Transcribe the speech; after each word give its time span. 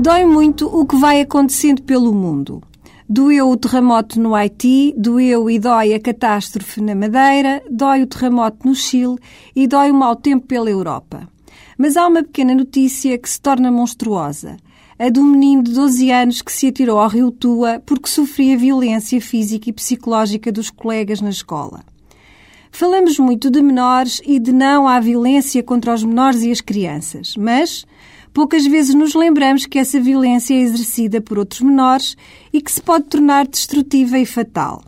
Dói 0.00 0.24
muito 0.24 0.66
o 0.66 0.86
que 0.86 0.96
vai 0.96 1.20
acontecendo 1.20 1.82
pelo 1.82 2.14
mundo. 2.14 2.62
Doeu 3.06 3.50
o 3.50 3.56
terremoto 3.58 4.18
no 4.18 4.34
Haiti, 4.34 4.94
doeu 4.96 5.50
e 5.50 5.58
dói 5.58 5.92
a 5.92 6.00
catástrofe 6.00 6.80
na 6.80 6.94
Madeira, 6.94 7.62
dói 7.70 8.04
o 8.04 8.06
terremoto 8.06 8.66
no 8.66 8.74
Chile 8.74 9.18
e 9.54 9.66
dói 9.66 9.90
o 9.90 9.94
mau 9.94 10.16
tempo 10.16 10.46
pela 10.46 10.70
Europa. 10.70 11.28
Mas 11.76 11.98
há 11.98 12.06
uma 12.06 12.22
pequena 12.22 12.54
notícia 12.54 13.18
que 13.18 13.28
se 13.28 13.38
torna 13.38 13.70
monstruosa. 13.70 14.56
A 14.98 15.20
um 15.20 15.22
menino 15.22 15.62
de 15.62 15.72
12 15.72 16.10
anos 16.10 16.40
que 16.40 16.50
se 16.50 16.68
atirou 16.68 16.98
ao 16.98 17.10
rio 17.10 17.30
Tua 17.30 17.82
porque 17.84 18.08
sofria 18.08 18.56
violência 18.56 19.20
física 19.20 19.68
e 19.68 19.72
psicológica 19.74 20.50
dos 20.50 20.70
colegas 20.70 21.20
na 21.20 21.28
escola. 21.28 21.84
Falamos 22.72 23.18
muito 23.18 23.50
de 23.50 23.60
menores 23.60 24.22
e 24.24 24.38
de 24.38 24.50
não 24.50 24.88
à 24.88 24.98
violência 24.98 25.62
contra 25.62 25.92
os 25.92 26.02
menores 26.02 26.42
e 26.42 26.50
as 26.50 26.62
crianças, 26.62 27.34
mas 27.36 27.84
poucas 28.32 28.66
vezes 28.66 28.94
nos 28.94 29.14
lembramos 29.14 29.66
que 29.66 29.78
essa 29.78 30.00
violência 30.00 30.54
é 30.54 30.58
exercida 30.58 31.20
por 31.20 31.38
outros 31.38 31.60
menores 31.60 32.16
e 32.52 32.60
que 32.60 32.70
se 32.70 32.82
pode 32.82 33.04
tornar 33.04 33.46
destrutiva 33.46 34.18
e 34.18 34.26
fatal. 34.26 34.82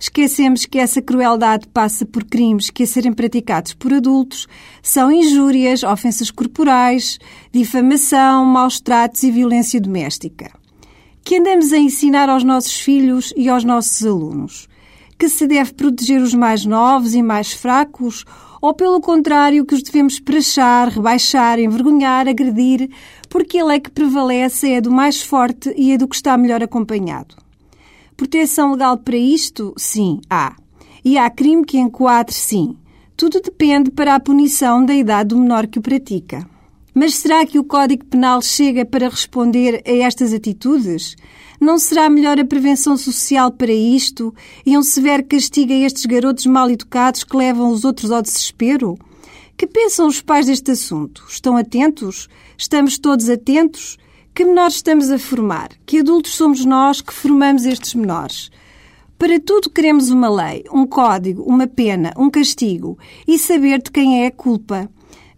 Esquecemos 0.00 0.64
que 0.64 0.78
essa 0.78 1.02
crueldade 1.02 1.68
passa 1.68 2.06
por 2.06 2.24
crimes 2.24 2.70
que, 2.70 2.84
a 2.84 2.86
serem 2.86 3.12
praticados 3.12 3.74
por 3.74 3.92
adultos, 3.92 4.46
são 4.82 5.12
injúrias, 5.12 5.82
ofensas 5.82 6.30
corporais, 6.30 7.18
difamação, 7.52 8.46
maus 8.46 8.80
tratos 8.80 9.22
e 9.22 9.30
violência 9.30 9.78
doméstica. 9.78 10.50
Que 11.22 11.36
andamos 11.36 11.70
a 11.74 11.78
ensinar 11.78 12.30
aos 12.30 12.42
nossos 12.42 12.80
filhos 12.80 13.34
e 13.36 13.50
aos 13.50 13.62
nossos 13.62 14.02
alunos? 14.06 14.69
Que 15.20 15.28
se 15.28 15.46
deve 15.46 15.74
proteger 15.74 16.22
os 16.22 16.32
mais 16.32 16.64
novos 16.64 17.14
e 17.14 17.20
mais 17.20 17.52
fracos 17.52 18.24
ou, 18.58 18.72
pelo 18.72 19.02
contrário, 19.02 19.66
que 19.66 19.74
os 19.74 19.82
devemos 19.82 20.18
prachar, 20.18 20.88
rebaixar, 20.88 21.58
envergonhar, 21.58 22.26
agredir, 22.26 22.88
porque 23.28 23.58
ele 23.58 23.76
é 23.76 23.78
que 23.78 23.90
prevalece, 23.90 24.72
é 24.72 24.80
do 24.80 24.90
mais 24.90 25.20
forte 25.20 25.74
e 25.76 25.92
é 25.92 25.98
do 25.98 26.08
que 26.08 26.16
está 26.16 26.38
melhor 26.38 26.62
acompanhado. 26.62 27.36
Proteção 28.16 28.72
legal 28.72 28.96
para 28.96 29.18
isto? 29.18 29.74
Sim, 29.76 30.22
há. 30.30 30.56
E 31.04 31.18
há 31.18 31.28
crime 31.28 31.66
que 31.66 31.76
enquadre? 31.76 32.34
Sim. 32.34 32.78
Tudo 33.14 33.42
depende 33.42 33.90
para 33.90 34.14
a 34.14 34.20
punição 34.20 34.82
da 34.82 34.94
idade 34.94 35.28
do 35.28 35.38
menor 35.38 35.66
que 35.66 35.78
o 35.78 35.82
pratica. 35.82 36.48
Mas 37.00 37.14
será 37.14 37.46
que 37.46 37.58
o 37.58 37.64
Código 37.64 38.04
Penal 38.04 38.42
chega 38.42 38.84
para 38.84 39.08
responder 39.08 39.82
a 39.86 39.90
estas 39.90 40.34
atitudes? 40.34 41.16
Não 41.58 41.78
será 41.78 42.10
melhor 42.10 42.38
a 42.38 42.44
prevenção 42.44 42.94
social 42.94 43.50
para 43.50 43.72
isto 43.72 44.34
e 44.66 44.76
um 44.76 44.82
severo 44.82 45.24
castigo 45.24 45.72
a 45.72 45.76
estes 45.76 46.04
garotos 46.04 46.44
mal 46.44 46.68
educados 46.68 47.24
que 47.24 47.34
levam 47.34 47.70
os 47.70 47.86
outros 47.86 48.10
ao 48.10 48.20
desespero? 48.20 48.98
Que 49.56 49.66
pensam 49.66 50.08
os 50.08 50.20
pais 50.20 50.44
deste 50.44 50.72
assunto? 50.72 51.24
Estão 51.26 51.56
atentos? 51.56 52.28
Estamos 52.58 52.98
todos 52.98 53.30
atentos? 53.30 53.96
Que 54.34 54.44
menores 54.44 54.74
estamos 54.74 55.10
a 55.10 55.18
formar? 55.18 55.70
Que 55.86 56.00
adultos 56.00 56.34
somos 56.34 56.66
nós 56.66 57.00
que 57.00 57.14
formamos 57.14 57.64
estes 57.64 57.94
menores? 57.94 58.50
Para 59.18 59.40
tudo 59.40 59.70
queremos 59.70 60.10
uma 60.10 60.28
lei, 60.28 60.64
um 60.70 60.86
código, 60.86 61.44
uma 61.44 61.66
pena, 61.66 62.12
um 62.14 62.28
castigo 62.28 62.98
e 63.26 63.38
saber 63.38 63.80
de 63.80 63.90
quem 63.90 64.22
é 64.22 64.26
a 64.26 64.30
culpa. 64.30 64.90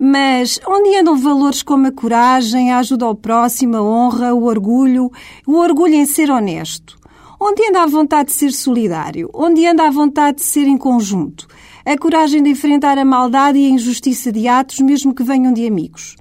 Mas 0.05 0.59
onde 0.67 0.97
andam 0.97 1.17
valores 1.17 1.63
como 1.63 1.87
a 1.87 1.93
coragem, 1.93 2.73
a 2.73 2.79
ajuda 2.79 3.05
ao 3.05 3.15
próximo, 3.15 3.77
a 3.77 3.83
honra, 3.85 4.35
o 4.35 4.47
orgulho, 4.47 5.09
o 5.47 5.53
orgulho 5.59 5.95
em 5.95 6.05
ser 6.05 6.29
honesto? 6.29 6.99
Onde 7.41 7.65
anda 7.69 7.85
a 7.85 7.87
vontade 7.87 8.31
de 8.31 8.35
ser 8.35 8.51
solidário? 8.51 9.31
Onde 9.33 9.65
anda 9.65 9.87
a 9.87 9.91
vontade 9.93 10.39
de 10.39 10.43
ser 10.43 10.67
em 10.67 10.77
conjunto? 10.77 11.47
A 11.87 11.97
coragem 11.97 12.43
de 12.43 12.51
enfrentar 12.51 12.99
a 12.99 13.05
maldade 13.05 13.61
e 13.61 13.67
a 13.67 13.69
injustiça 13.69 14.33
de 14.33 14.49
atos, 14.49 14.81
mesmo 14.81 15.15
que 15.15 15.23
venham 15.23 15.53
de 15.53 15.65
amigos? 15.69 16.17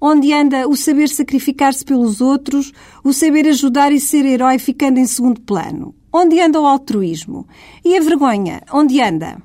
Onde 0.00 0.32
anda 0.32 0.68
o 0.68 0.76
saber 0.76 1.08
sacrificar-se 1.08 1.84
pelos 1.84 2.20
outros, 2.20 2.70
o 3.02 3.12
saber 3.12 3.48
ajudar 3.48 3.90
e 3.90 3.98
ser 3.98 4.24
herói 4.24 4.60
ficando 4.60 5.00
em 5.00 5.06
segundo 5.06 5.40
plano? 5.40 5.92
Onde 6.12 6.40
anda 6.40 6.60
o 6.60 6.66
altruísmo? 6.66 7.48
E 7.84 7.96
a 7.96 8.00
vergonha? 8.00 8.62
Onde 8.72 9.00
anda? 9.00 9.42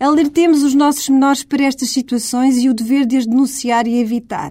Alertemos 0.00 0.62
os 0.62 0.74
nossos 0.74 1.10
menores 1.10 1.44
para 1.44 1.62
estas 1.62 1.90
situações 1.90 2.56
e 2.56 2.70
o 2.70 2.74
dever 2.74 3.04
de 3.04 3.18
as 3.18 3.26
denunciar 3.26 3.86
e 3.86 4.00
evitar. 4.00 4.50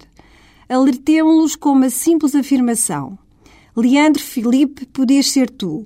Alertemos-los 0.69 1.55
com 1.55 1.71
uma 1.71 1.89
simples 1.89 2.35
afirmação. 2.35 3.17
Leandro 3.75 4.21
Filipe, 4.21 4.85
podias 4.85 5.31
ser 5.31 5.49
tu. 5.49 5.83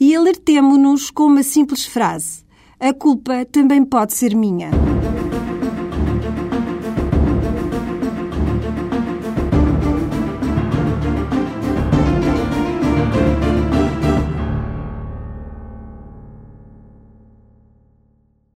E 0.00 0.16
alertemo-nos 0.16 1.12
com 1.12 1.26
uma 1.26 1.44
simples 1.44 1.84
frase. 1.84 2.42
A 2.80 2.92
culpa 2.92 3.44
também 3.44 3.84
pode 3.84 4.14
ser 4.14 4.34
minha. 4.34 4.70